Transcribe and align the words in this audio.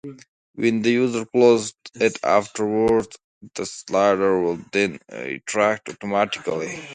When 0.55 0.81
the 0.81 0.93
user 0.93 1.25
closed 1.25 1.75
it 1.93 2.17
afterwards, 2.23 3.15
the 3.53 3.67
sliders 3.67 4.43
would 4.43 4.65
then 4.71 4.99
retract 5.11 5.89
automatically. 5.89 6.79